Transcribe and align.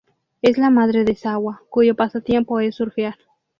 Es 0.41 0.57
la 0.57 0.71
madre 0.71 1.05
de 1.05 1.13
Sawa, 1.13 1.61
cuyo 1.69 1.95
pasatiempo 1.95 2.59
es 2.59 2.73
surfear. 2.73 3.19